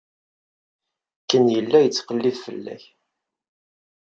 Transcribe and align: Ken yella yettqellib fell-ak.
Ken 1.29 1.45
yella 1.55 1.77
yettqellib 1.81 2.35
fell-ak. 2.43 2.83